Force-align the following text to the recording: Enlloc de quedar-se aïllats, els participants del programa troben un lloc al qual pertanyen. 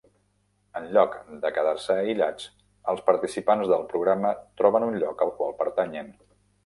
Enlloc 0.79 1.17
de 1.43 1.51
quedar-se 1.57 1.97
aïllats, 2.05 2.47
els 2.95 3.03
participants 3.11 3.69
del 3.73 3.85
programa 3.93 4.33
troben 4.63 4.87
un 4.89 4.99
lloc 5.05 5.23
al 5.27 5.35
qual 5.43 5.55
pertanyen. 5.61 6.11